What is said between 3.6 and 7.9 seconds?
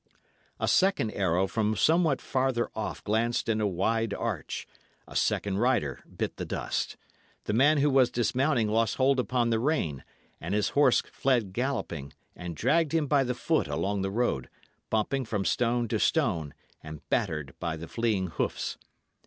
a wide arch; a second rider bit the dust. The man who